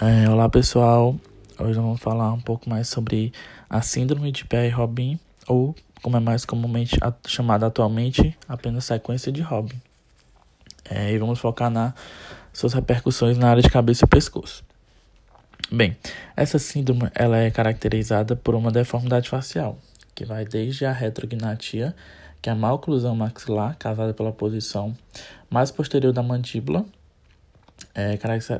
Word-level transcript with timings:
É, 0.00 0.30
olá 0.30 0.48
pessoal, 0.48 1.16
hoje 1.58 1.74
vamos 1.74 2.00
falar 2.00 2.32
um 2.32 2.40
pouco 2.40 2.70
mais 2.70 2.86
sobre 2.86 3.32
a 3.68 3.82
síndrome 3.82 4.30
de 4.30 4.44
Pierre-Robin, 4.44 5.18
ou 5.44 5.74
como 6.00 6.16
é 6.16 6.20
mais 6.20 6.44
comumente 6.44 6.96
chamada 7.26 7.66
atualmente, 7.66 8.38
apenas 8.48 8.84
sequência 8.84 9.32
de 9.32 9.42
Robin. 9.42 9.74
É, 10.88 11.12
e 11.12 11.18
vamos 11.18 11.40
focar 11.40 11.68
nas 11.68 11.94
suas 12.52 12.74
repercussões 12.74 13.36
na 13.36 13.50
área 13.50 13.60
de 13.60 13.68
cabeça 13.68 14.04
e 14.04 14.08
pescoço. 14.08 14.64
Bem, 15.68 15.96
essa 16.36 16.60
síndrome 16.60 17.10
ela 17.12 17.36
é 17.36 17.50
caracterizada 17.50 18.36
por 18.36 18.54
uma 18.54 18.70
deformidade 18.70 19.28
facial, 19.28 19.80
que 20.14 20.24
vai 20.24 20.44
desde 20.44 20.86
a 20.86 20.92
retrognatia, 20.92 21.92
que 22.40 22.48
é 22.48 22.52
a 22.52 22.54
má 22.54 22.70
maxilar, 23.16 23.76
causada 23.76 24.14
pela 24.14 24.30
posição 24.30 24.96
mais 25.50 25.72
posterior 25.72 26.12
da 26.12 26.22
mandíbula, 26.22 26.86
é 27.94 28.16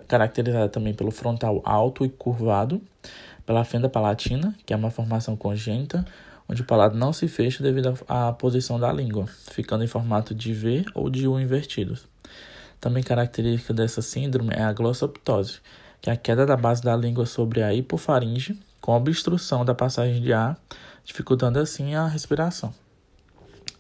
caracterizada 0.07 0.69
também 0.69 0.95
pelo 0.95 1.11
frontal 1.11 1.63
alto 1.65 2.05
e 2.05 2.09
curvado, 2.09 2.81
pela 3.47 3.65
fenda 3.65 3.89
palatina, 3.89 4.55
que 4.67 4.73
é 4.73 4.77
uma 4.77 4.91
formação 4.91 5.37
congênita, 5.37 6.05
onde 6.49 6.63
o 6.63 6.65
palato 6.65 6.97
não 6.97 7.13
se 7.13 7.29
fecha 7.29 7.63
devido 7.63 7.99
à 8.09 8.33
posição 8.33 8.79
da 8.81 8.93
língua, 8.93 9.27
ficando 9.51 9.85
em 9.85 9.87
formato 9.87 10.35
de 10.35 10.53
V 10.53 10.85
ou 10.95 11.11
de 11.11 11.29
U 11.29 11.39
invertidos. 11.39 12.07
Também 12.81 13.03
característica 13.03 13.75
dessa 13.75 14.01
síndrome 14.01 14.51
é 14.55 14.63
a 14.63 14.73
glossoptose, 14.73 15.61
que 16.01 16.11
é 16.11 16.13
a 16.13 16.17
queda 16.17 16.47
da 16.47 16.57
base 16.57 16.83
da 16.83 16.97
língua 16.97 17.27
sobre 17.27 17.63
a 17.63 17.75
hipofaringe, 17.75 18.59
com 18.81 18.93
obstrução 18.93 19.65
da 19.65 19.75
passagem 19.75 20.23
de 20.23 20.33
ar, 20.33 20.59
dificultando 21.05 21.59
assim 21.59 21.95
a 21.95 22.07
respiração. 22.07 22.73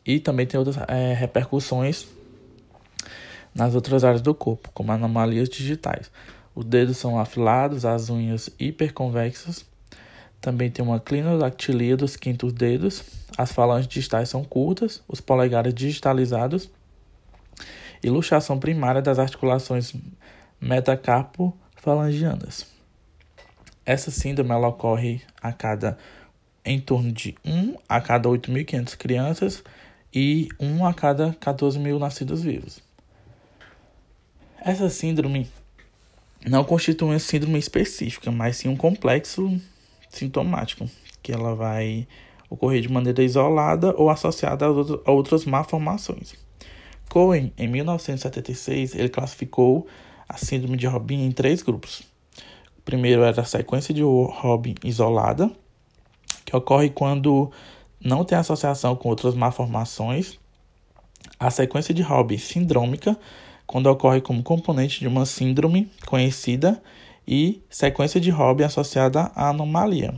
E 0.04 0.18
também 0.18 0.46
tem 0.46 0.58
outras 0.58 0.76
é, 0.88 1.14
repercussões 1.14 2.06
nas 3.54 3.74
outras 3.74 4.04
áreas 4.04 4.20
do 4.20 4.34
corpo, 4.34 4.70
como 4.72 4.92
anomalias 4.92 5.48
digitais. 5.48 6.10
Os 6.54 6.64
dedos 6.64 6.96
são 6.96 7.18
afilados, 7.18 7.84
as 7.84 8.10
unhas 8.10 8.50
hiperconvexas. 8.58 9.64
Também 10.40 10.70
tem 10.70 10.84
uma 10.84 10.98
clinodactilia 10.98 11.96
dos 11.96 12.16
quintos 12.16 12.52
dedos. 12.52 13.04
As 13.36 13.52
falanges 13.52 13.88
distais 13.88 14.28
são 14.28 14.44
curtas, 14.44 15.02
os 15.06 15.20
polegares 15.20 15.74
digitalizados. 15.74 16.70
E 18.02 18.10
luxação 18.10 18.58
primária 18.58 19.02
das 19.02 19.18
articulações 19.18 19.94
metacarpo-falangianas. 20.60 22.66
Essa 23.84 24.10
síndrome 24.10 24.50
ela 24.50 24.68
ocorre 24.68 25.22
a 25.40 25.52
cada 25.52 25.98
em 26.64 26.78
torno 26.78 27.10
de 27.10 27.34
1 27.44 27.76
a 27.88 28.00
cada 28.00 28.28
8.500 28.28 28.96
crianças 28.96 29.64
e 30.12 30.48
1 30.60 30.84
a 30.84 30.92
cada 30.92 31.34
14 31.40 31.78
mil 31.78 31.98
nascidos 31.98 32.42
vivos. 32.42 32.87
Essa 34.68 34.90
síndrome 34.90 35.48
não 36.46 36.62
constitui 36.62 37.08
uma 37.08 37.18
síndrome 37.18 37.58
específica, 37.58 38.30
mas 38.30 38.58
sim 38.58 38.68
um 38.68 38.76
complexo 38.76 39.58
sintomático, 40.10 40.86
que 41.22 41.32
ela 41.32 41.54
vai 41.54 42.06
ocorrer 42.50 42.82
de 42.82 42.92
maneira 42.92 43.22
isolada 43.22 43.94
ou 43.96 44.10
associada 44.10 44.66
a 44.66 45.10
outras 45.10 45.46
malformações. 45.46 46.34
Cohen, 47.08 47.50
em 47.56 47.66
1976, 47.66 48.94
ele 48.94 49.08
classificou 49.08 49.86
a 50.28 50.36
síndrome 50.36 50.76
de 50.76 50.86
Robin 50.86 51.24
em 51.24 51.32
três 51.32 51.62
grupos. 51.62 52.00
O 52.76 52.82
primeiro 52.84 53.22
era 53.22 53.40
a 53.40 53.46
sequência 53.46 53.94
de 53.94 54.02
Robin 54.02 54.74
isolada, 54.84 55.50
que 56.44 56.54
ocorre 56.54 56.90
quando 56.90 57.50
não 57.98 58.22
tem 58.22 58.36
associação 58.36 58.94
com 58.94 59.08
outras 59.08 59.34
malformações. 59.34 60.38
A 61.40 61.50
sequência 61.50 61.94
de 61.94 62.02
Robin 62.02 62.36
sindrômica, 62.36 63.18
quando 63.68 63.86
ocorre 63.86 64.22
como 64.22 64.42
componente 64.42 64.98
de 64.98 65.06
uma 65.06 65.26
síndrome 65.26 65.90
conhecida 66.06 66.82
e 67.26 67.62
sequência 67.68 68.18
de 68.18 68.30
Robin 68.30 68.64
associada 68.64 69.30
à 69.36 69.50
anomalia, 69.50 70.14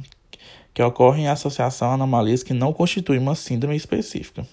que 0.73 0.81
ocorre 0.81 1.23
em 1.23 1.29
associação 1.29 1.91
a 1.91 1.95
anomalias 1.95 2.45
que 2.45 2.55
não 2.55 2.73
constituem 2.73 3.19
uma 3.19 3.35
síndrome 3.35 3.77
específica. 3.77 4.47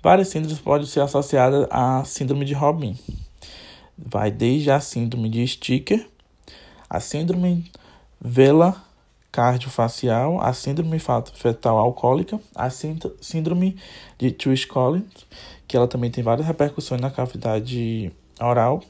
Várias 0.00 0.28
síndromes 0.28 0.60
podem 0.60 0.86
ser 0.86 1.00
associadas 1.00 1.66
à 1.68 2.04
síndrome 2.04 2.44
de 2.44 2.54
Robin. 2.54 2.96
Vai 3.98 4.30
desde 4.30 4.70
a 4.70 4.78
síndrome 4.78 5.28
de 5.28 5.46
Sticker, 5.46 6.08
a 6.88 7.00
síndrome 7.00 7.70
vela 8.20 8.84
cardiofacial, 9.32 10.38
a 10.40 10.52
síndrome 10.52 11.00
fetal 11.34 11.78
alcoólica, 11.78 12.38
a 12.54 12.68
síndrome 12.70 13.76
de 14.18 14.30
Twist-Collins, 14.30 15.26
que 15.66 15.74
ela 15.74 15.88
também 15.88 16.10
tem 16.10 16.22
várias 16.22 16.46
repercussões 16.46 17.00
na 17.00 17.10
cavidade 17.10 18.12
oral, 18.38 18.82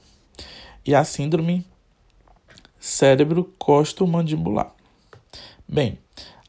e 0.85 0.95
a 0.97 1.05
síndrome 1.05 1.65
cérebro-costo-mandibular. 2.81 4.75
Bem, 5.69 5.97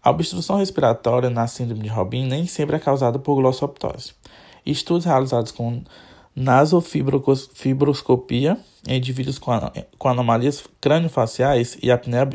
a 0.01 0.09
obstrução 0.09 0.57
respiratória 0.57 1.29
na 1.29 1.45
síndrome 1.45 1.83
de 1.83 1.89
Robin 1.89 2.25
nem 2.25 2.47
sempre 2.47 2.75
é 2.75 2.79
causada 2.79 3.19
por 3.19 3.35
glossoptose. 3.35 4.13
Estudos 4.65 5.05
realizados 5.05 5.51
com 5.51 5.83
nasofibroscopia 6.35 8.57
em 8.87 8.97
indivíduos 8.97 9.39
com, 9.39 9.51
com 9.97 10.09
anomalias 10.09 10.63
craniofaciais 10.81 11.77
e 11.81 11.89
apneia 11.89 12.27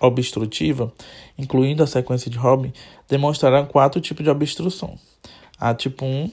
obstrutiva, 0.00 0.92
incluindo 1.38 1.82
a 1.82 1.86
sequência 1.86 2.30
de 2.30 2.38
Robin, 2.38 2.72
demonstraram 3.08 3.66
quatro 3.66 4.00
tipos 4.00 4.24
de 4.24 4.30
obstrução. 4.30 4.98
A 5.58 5.72
tipo 5.72 6.04
1, 6.04 6.30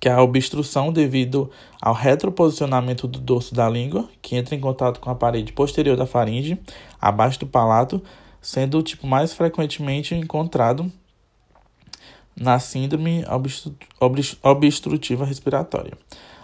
que 0.00 0.08
é 0.08 0.12
a 0.12 0.22
obstrução 0.22 0.92
devido 0.92 1.50
ao 1.80 1.92
retroposicionamento 1.92 3.06
do 3.06 3.18
dorso 3.18 3.54
da 3.54 3.68
língua, 3.68 4.08
que 4.22 4.36
entra 4.36 4.54
em 4.54 4.60
contato 4.60 5.00
com 5.00 5.10
a 5.10 5.14
parede 5.14 5.52
posterior 5.52 5.96
da 5.96 6.06
faringe, 6.06 6.58
abaixo 7.00 7.40
do 7.40 7.46
palato, 7.46 8.02
sendo 8.40 8.78
o 8.78 8.82
tipo 8.82 9.06
mais 9.06 9.34
frequentemente 9.34 10.14
encontrado 10.14 10.90
na 12.36 12.58
síndrome 12.58 13.24
obstrutiva 14.42 15.24
respiratória. 15.24 15.92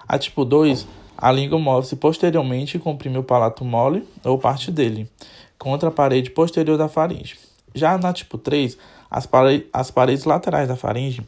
A 0.06 0.18
tipo 0.18 0.44
2, 0.44 0.86
a 1.16 1.30
língua 1.30 1.58
move-se 1.58 1.96
posteriormente 1.96 2.76
e 2.76 2.80
comprime 2.80 3.18
o 3.18 3.22
palato 3.22 3.64
mole 3.64 4.06
ou 4.24 4.38
parte 4.38 4.70
dele, 4.70 5.10
contra 5.58 5.88
a 5.88 5.92
parede 5.92 6.30
posterior 6.30 6.78
da 6.78 6.88
faringe. 6.88 7.38
Já 7.74 7.96
na 7.98 8.12
tipo 8.12 8.38
3, 8.38 8.76
as, 9.10 9.26
pare 9.26 9.68
as 9.72 9.90
paredes 9.90 10.24
laterais 10.24 10.68
da 10.68 10.76
faringe 10.76 11.22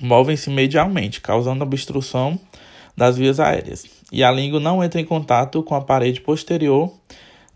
movem-se 0.00 0.50
medialmente, 0.50 1.20
causando 1.20 1.64
obstrução 1.64 2.38
das 2.96 3.16
vias 3.16 3.38
aéreas, 3.38 3.86
e 4.10 4.24
a 4.24 4.30
língua 4.30 4.58
não 4.58 4.82
entra 4.82 5.00
em 5.00 5.04
contato 5.04 5.62
com 5.62 5.74
a 5.74 5.80
parede 5.80 6.20
posterior 6.20 6.92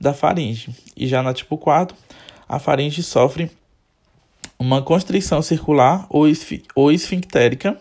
da 0.00 0.12
faringe. 0.12 0.74
E 0.96 1.06
já 1.06 1.22
na 1.22 1.32
tipo 1.32 1.56
4, 1.56 1.96
a 2.48 2.58
faringe 2.58 3.02
sofre 3.02 3.50
uma 4.62 4.80
constrição 4.80 5.42
circular 5.42 6.06
ou, 6.08 6.28
esf 6.28 6.62
ou 6.74 6.92
esfinctérica 6.92 7.76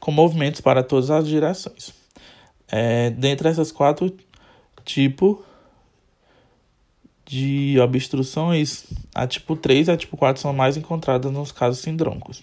com 0.00 0.10
movimentos 0.10 0.62
para 0.62 0.82
todas 0.82 1.10
as 1.10 1.28
direções. 1.28 1.92
É, 2.68 3.10
dentre 3.10 3.48
essas 3.48 3.70
quatro 3.70 4.16
tipos 4.82 5.36
de 7.26 7.78
obstruções, 7.80 8.84
a 9.14 9.26
tipo 9.26 9.54
3 9.54 9.88
e 9.88 9.90
a 9.90 9.96
tipo 9.96 10.16
4 10.16 10.40
são 10.40 10.52
mais 10.54 10.76
encontradas 10.76 11.30
nos 11.30 11.52
casos 11.52 11.80
sindrômicos. 11.80 12.42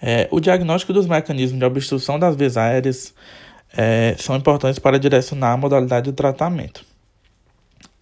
É, 0.00 0.28
o 0.30 0.38
diagnóstico 0.38 0.92
dos 0.92 1.06
mecanismos 1.06 1.58
de 1.58 1.64
obstrução 1.64 2.18
das 2.18 2.36
vias 2.36 2.56
aéreas 2.56 3.12
é, 3.76 4.14
são 4.18 4.36
importantes 4.36 4.78
para 4.78 4.98
direcionar 4.98 5.52
a 5.52 5.56
modalidade 5.56 6.10
do 6.10 6.14
tratamento, 6.14 6.84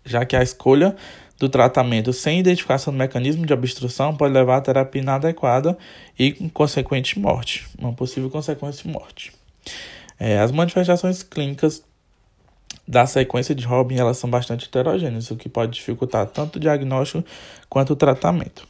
já 0.04 0.25
que 0.27 0.37
a 0.37 0.43
escolha 0.43 0.94
do 1.39 1.49
tratamento 1.49 2.12
sem 2.12 2.41
identificação 2.41 2.93
do 2.93 2.99
mecanismo 2.99 3.45
de 3.45 3.53
obstrução 3.53 4.17
pode 4.17 4.33
levar 4.33 4.56
à 4.56 4.61
terapia 4.61 5.03
inadequada 5.03 5.77
e 6.19 6.33
consequente 6.50 7.19
morte, 7.19 7.67
uma 7.78 7.93
possível 7.93 8.31
consequência 8.31 8.83
de 8.83 8.89
morte. 8.89 9.33
É, 10.19 10.39
as 10.39 10.53
manifestações 10.53 11.22
clínicas 11.22 11.83
da 12.87 13.06
sequência 13.06 13.55
de 13.55 13.65
Robin 13.65 13.97
elas 13.97 14.19
são 14.19 14.28
bastante 14.28 14.66
heterogêneas, 14.66 15.31
o 15.31 15.36
que 15.36 15.48
pode 15.48 15.72
dificultar 15.72 16.27
tanto 16.27 16.57
o 16.57 16.60
diagnóstico 16.60 17.25
quanto 17.69 17.95
o 17.95 17.97
tratamento. 17.97 18.66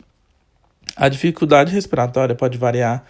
A 0.96 1.08
dificuldade 1.08 1.72
respiratória 1.72 2.34
pode 2.34 2.56
variar 2.56 3.04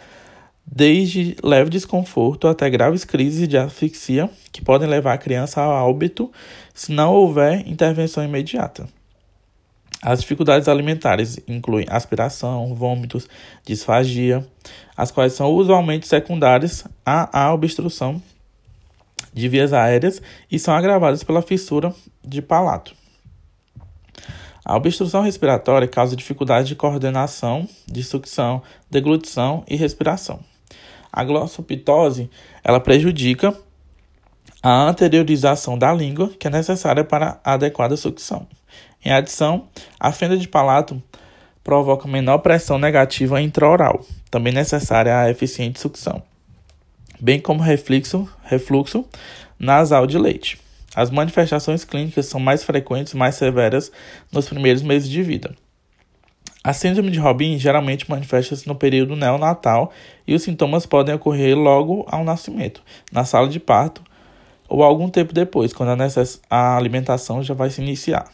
desde 0.67 1.37
leve 1.43 1.69
desconforto 1.69 2.49
até 2.49 2.71
graves 2.71 3.05
crises 3.05 3.47
de 3.47 3.59
asfixia, 3.59 4.31
que 4.50 4.62
podem 4.62 4.89
levar 4.89 5.12
a 5.12 5.19
criança 5.19 5.61
ao 5.61 5.91
óbito 5.91 6.33
se 6.73 6.91
não 6.91 7.12
houver 7.12 7.69
intervenção 7.69 8.25
imediata. 8.25 8.89
As 10.05 10.21
dificuldades 10.21 10.69
alimentares 10.69 11.41
incluem 11.49 11.87
aspiração, 11.89 12.75
vômitos, 12.75 13.27
disfagia, 13.65 14.47
as 14.95 15.11
quais 15.11 15.33
são 15.33 15.51
usualmente 15.51 16.06
secundárias 16.06 16.85
à, 17.06 17.47
à 17.47 17.55
obstrução 17.55 18.21
de 19.33 19.49
vias 19.49 19.73
aéreas 19.73 20.21
e 20.53 20.59
são 20.59 20.75
agravadas 20.75 21.25
pela 21.25 21.41
fissura 21.41 21.95
de 22.23 22.43
palato. 22.43 22.95
A 24.62 24.77
obstrução 24.77 25.23
respiratória 25.23 25.89
causa 25.89 26.15
dificuldade 26.15 26.69
de 26.69 26.77
coordenação, 26.77 27.67
de 27.87 28.05
sucção, 28.05 28.61
deglutição 28.91 29.65
e 29.67 29.75
respiração. 29.75 30.41
A 31.11 31.25
glossopitose 31.25 32.31
ela 32.62 32.79
prejudica 32.79 33.57
a 34.62 34.87
anteriorização 34.87 35.79
da 35.79 35.95
língua, 35.95 36.29
que 36.29 36.47
é 36.47 36.50
necessária 36.50 37.05
para 37.05 37.41
a 37.43 37.55
adequada 37.55 37.97
sucção. 37.97 38.47
Em 39.05 39.12
adição, 39.12 39.69
a 39.99 40.12
fenda 40.12 40.37
de 40.37 40.49
palato 40.49 41.03
provoca 41.62 42.09
menor 42.09 42.38
pressão 42.38 42.79
negativa 42.79 43.41
intraoral, 43.41 44.05
também 44.31 44.53
necessária 44.53 45.19
à 45.19 45.31
eficiente 45.31 45.81
sucção, 45.81 46.23
bem 47.21 47.41
como 47.41 47.62
refluxo, 47.62 48.29
refluxo 48.44 49.05
nasal 49.59 50.06
de 50.06 50.19
leite. 50.19 50.59
As 50.94 51.11
manifestações 51.11 51.85
clínicas 51.85 52.26
são 52.26 52.38
mais 52.38 52.62
frequentes 52.62 53.12
e 53.12 53.17
mais 53.17 53.35
severas 53.35 53.91
nos 54.31 54.49
primeiros 54.49 54.82
meses 54.82 55.09
de 55.09 55.23
vida. 55.23 55.55
A 56.62 56.73
síndrome 56.73 57.11
de 57.11 57.19
Robin 57.19 57.59
geralmente 57.59 58.09
manifesta-se 58.09 58.67
no 58.67 58.75
período 58.75 59.17
neonatal 59.17 59.93
e 60.26 60.35
os 60.35 60.43
sintomas 60.43 60.87
podem 60.87 61.15
ocorrer 61.15 61.55
logo 61.55 62.06
ao 62.09 62.25
nascimento, 62.25 62.82
na 63.12 63.25
sala 63.25 63.49
de 63.49 63.61
parto 63.61 64.03
ou 64.67 64.82
algum 64.82 65.11
tempo 65.11 65.35
depois, 65.35 65.75
quando 65.75 65.91
a, 66.49 66.76
alimentação 66.76 67.43
já 67.43 67.53
vai 67.53 67.69
se 67.69 67.82
iniciar. 67.82 68.31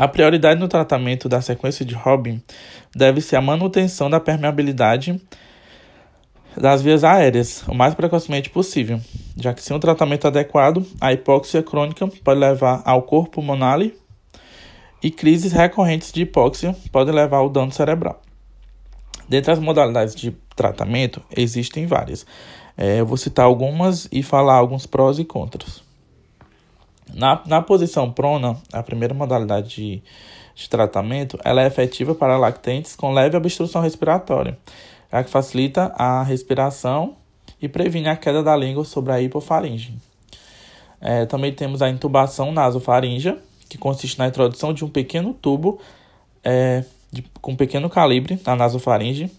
A 0.00 0.08
prioridade 0.08 0.58
no 0.58 0.66
tratamento 0.66 1.28
da 1.28 1.42
sequência 1.42 1.84
de 1.84 1.94
Robin 1.94 2.40
deve 2.96 3.20
ser 3.20 3.36
a 3.36 3.42
manutenção 3.42 4.08
da 4.08 4.18
permeabilidade 4.18 5.20
das 6.56 6.80
vias 6.80 7.04
aéreas 7.04 7.62
o 7.68 7.74
mais 7.74 7.94
precocemente 7.94 8.48
possível, 8.48 8.98
já 9.36 9.52
que 9.52 9.62
sem 9.62 9.76
um 9.76 9.78
tratamento 9.78 10.26
adequado, 10.26 10.86
a 10.98 11.12
hipóxia 11.12 11.62
crônica 11.62 12.08
pode 12.24 12.40
levar 12.40 12.80
ao 12.86 13.02
corpo 13.02 13.32
pulmonar 13.32 13.78
e 15.02 15.10
crises 15.10 15.52
recorrentes 15.52 16.10
de 16.10 16.22
hipóxia 16.22 16.74
podem 16.90 17.14
levar 17.14 17.36
ao 17.36 17.50
dano 17.50 17.70
cerebral. 17.70 18.22
Dentre 19.28 19.52
as 19.52 19.58
modalidades 19.58 20.14
de 20.14 20.30
tratamento, 20.56 21.22
existem 21.36 21.84
várias. 21.84 22.24
É, 22.74 23.00
eu 23.00 23.04
vou 23.04 23.18
citar 23.18 23.44
algumas 23.44 24.08
e 24.10 24.22
falar 24.22 24.54
alguns 24.54 24.86
prós 24.86 25.18
e 25.18 25.26
contras. 25.26 25.89
Na, 27.14 27.42
na 27.46 27.62
posição 27.62 28.10
prona, 28.10 28.56
a 28.72 28.82
primeira 28.82 29.14
modalidade 29.14 29.68
de, 29.68 30.02
de 30.54 30.68
tratamento, 30.68 31.38
ela 31.44 31.62
é 31.62 31.66
efetiva 31.66 32.14
para 32.14 32.36
lactentes 32.36 32.94
com 32.96 33.12
leve 33.12 33.36
obstrução 33.36 33.82
respiratória, 33.82 34.58
já 35.10 35.24
que 35.24 35.30
facilita 35.30 35.92
a 35.96 36.22
respiração 36.22 37.16
e 37.60 37.68
previne 37.68 38.08
a 38.08 38.16
queda 38.16 38.42
da 38.42 38.56
língua 38.56 38.84
sobre 38.84 39.12
a 39.12 39.20
hipofaringe. 39.20 39.94
É, 41.00 41.24
também 41.26 41.52
temos 41.52 41.80
a 41.80 41.88
intubação 41.88 42.52
nasofaríngea, 42.52 43.38
que 43.68 43.78
consiste 43.78 44.18
na 44.18 44.26
introdução 44.26 44.72
de 44.74 44.84
um 44.84 44.88
pequeno 44.88 45.32
tubo 45.32 45.80
é, 46.42 46.84
de, 47.10 47.22
com 47.40 47.56
pequeno 47.56 47.88
calibre 47.88 48.38
na 48.44 48.56
nasofaringe, 48.56 49.30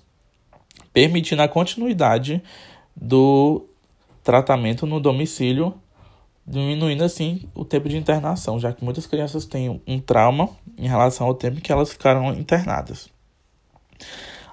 permitindo 0.93 1.41
a 1.41 1.47
continuidade 1.47 2.41
do 2.95 3.65
tratamento 4.23 4.85
no 4.85 4.99
domicílio, 4.99 5.73
diminuindo 6.45 7.03
assim 7.03 7.47
o 7.53 7.63
tempo 7.63 7.87
de 7.87 7.97
internação, 7.97 8.59
já 8.59 8.73
que 8.73 8.83
muitas 8.83 9.05
crianças 9.05 9.45
têm 9.45 9.81
um 9.87 9.99
trauma 9.99 10.49
em 10.77 10.87
relação 10.87 11.27
ao 11.27 11.33
tempo 11.33 11.61
que 11.61 11.71
elas 11.71 11.91
ficaram 11.91 12.33
internadas. 12.33 13.09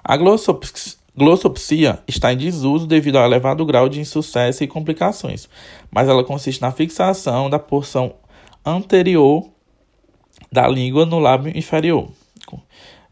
A 0.03 0.15
glossopsia 0.15 1.99
está 2.07 2.31
em 2.31 2.37
desuso 2.37 2.87
devido 2.87 3.17
ao 3.17 3.25
elevado 3.25 3.65
grau 3.65 3.89
de 3.89 3.99
insucesso 3.99 4.63
e 4.63 4.67
complicações, 4.67 5.49
mas 5.91 6.07
ela 6.07 6.23
consiste 6.23 6.61
na 6.61 6.71
fixação 6.71 7.49
da 7.49 7.59
porção 7.59 8.13
anterior 8.65 9.49
da 10.51 10.67
língua 10.67 11.05
no 11.05 11.19
lábio 11.19 11.55
inferior. 11.57 12.09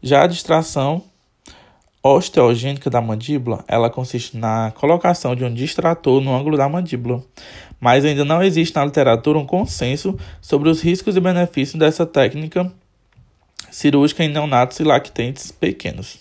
Já 0.02 0.22
a 0.22 0.26
distração 0.26 1.02
osteogênica 2.02 2.88
da 2.88 3.00
mandíbula, 3.00 3.64
ela 3.66 3.90
consiste 3.90 4.36
na 4.36 4.70
colocação 4.70 5.34
de 5.34 5.44
um 5.44 5.52
distrator 5.52 6.20
no 6.20 6.34
ângulo 6.34 6.56
da 6.56 6.68
mandíbula, 6.68 7.22
mas 7.80 8.04
ainda 8.04 8.24
não 8.24 8.42
existe 8.42 8.74
na 8.74 8.84
literatura 8.84 9.38
um 9.38 9.46
consenso 9.46 10.18
sobre 10.40 10.68
os 10.68 10.80
riscos 10.80 11.16
e 11.16 11.20
benefícios 11.20 11.78
dessa 11.78 12.04
técnica 12.04 12.72
cirúrgica 13.70 14.24
em 14.24 14.28
neonatos 14.28 14.80
e 14.80 14.84
lactentes 14.84 15.52
pequenos. 15.52 16.18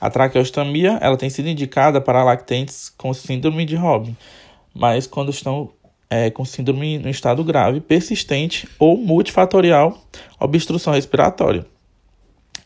A 0.00 0.08
traqueostomia, 0.08 0.98
ela 1.00 1.16
tem 1.16 1.28
sido 1.28 1.48
indicada 1.48 2.00
para 2.00 2.22
lactentes 2.22 2.88
com 2.96 3.12
síndrome 3.12 3.64
de 3.64 3.74
Robin, 3.74 4.16
mas 4.72 5.06
quando 5.06 5.30
estão 5.30 5.70
é, 6.08 6.30
com 6.30 6.44
síndrome 6.44 6.98
no 6.98 7.10
estado 7.10 7.42
grave, 7.42 7.80
persistente 7.80 8.68
ou 8.78 8.96
multifatorial 8.96 9.98
obstrução 10.38 10.92
respiratória, 10.92 11.66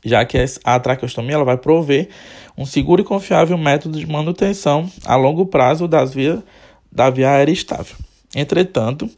já 0.04 0.24
que 0.24 0.36
a 0.62 0.78
traqueostomia 0.78 1.36
ela 1.36 1.44
vai 1.44 1.56
prover 1.56 2.08
um 2.56 2.66
seguro 2.66 3.00
e 3.00 3.04
confiável 3.04 3.56
método 3.56 3.98
de 3.98 4.06
manutenção 4.06 4.90
a 5.04 5.16
longo 5.16 5.46
prazo 5.46 5.88
das 5.88 6.12
via, 6.12 6.42
da 6.90 7.08
via 7.08 7.30
aérea 7.30 7.52
estável. 7.52 7.96
Entretanto, 8.34 9.08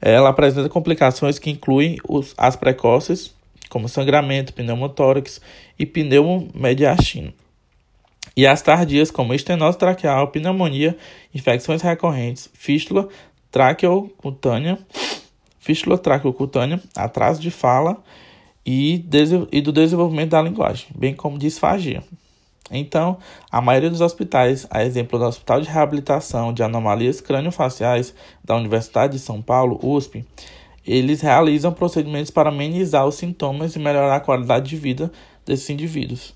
ela 0.00 0.28
apresenta 0.28 0.68
complicações 0.68 1.38
que 1.38 1.50
incluem 1.50 1.98
os, 2.08 2.34
as 2.36 2.56
precoces, 2.56 3.34
como 3.68 3.88
sangramento, 3.88 4.52
pneumotórax 4.52 5.40
e 5.78 5.86
pneumomediastino. 5.86 7.32
E 8.36 8.46
as 8.46 8.60
tardias, 8.60 9.10
como 9.10 9.32
estenose 9.32 9.78
traqueal, 9.78 10.28
pneumonia, 10.28 10.96
infecções 11.34 11.80
recorrentes, 11.80 12.50
fístula, 12.52 13.08
traqueocutânea, 13.50 14.78
fístula 15.58 15.96
traqueocutânea, 15.96 16.80
atraso 16.94 17.40
de 17.40 17.50
fala 17.50 18.02
e, 18.64 19.04
e 19.50 19.60
do 19.60 19.72
desenvolvimento 19.72 20.30
da 20.30 20.42
linguagem, 20.42 20.86
bem 20.94 21.14
como 21.14 21.38
disfagia. 21.38 22.02
Então, 22.70 23.18
a 23.50 23.60
maioria 23.60 23.90
dos 23.90 24.00
hospitais, 24.00 24.66
a 24.70 24.84
exemplo 24.84 25.18
do 25.18 25.24
Hospital 25.24 25.60
de 25.60 25.68
Reabilitação 25.68 26.52
de 26.52 26.62
Anomalias 26.62 27.20
Crâniofaciais 27.20 28.14
da 28.44 28.56
Universidade 28.56 29.14
de 29.14 29.18
São 29.20 29.40
Paulo, 29.40 29.78
USP, 29.82 30.24
eles 30.86 31.20
realizam 31.20 31.72
procedimentos 31.72 32.30
para 32.30 32.50
amenizar 32.50 33.06
os 33.06 33.16
sintomas 33.16 33.74
e 33.74 33.78
melhorar 33.78 34.16
a 34.16 34.20
qualidade 34.20 34.68
de 34.68 34.76
vida 34.76 35.10
desses 35.44 35.68
indivíduos. 35.70 36.35